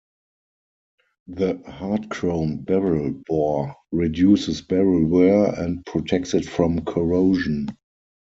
[1.27, 7.67] The hard-chromed barrel bore reduces barrel wear and protects it from corrosion.